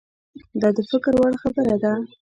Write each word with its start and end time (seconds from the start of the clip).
دا 0.61 0.69
د 0.75 0.79
فکر 0.89 1.13
وړ 1.19 1.33
خبره 1.43 1.75
ده. 1.83 1.93